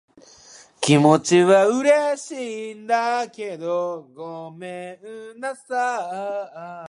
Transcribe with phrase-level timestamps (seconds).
[0.81, 4.99] 気持ちは嬉しいんだけど、ごめ
[5.35, 6.71] んなさい。